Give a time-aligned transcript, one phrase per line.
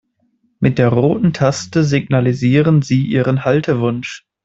[0.59, 4.25] Mit der roten Taste signalisieren Sie Ihren Haltewunsch.